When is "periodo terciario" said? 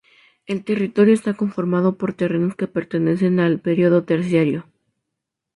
3.59-4.65